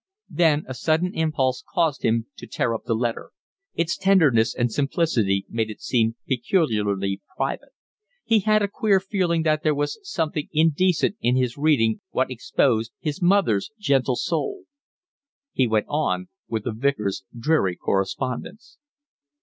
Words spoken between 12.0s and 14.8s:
what exposed his mother's gentle soul.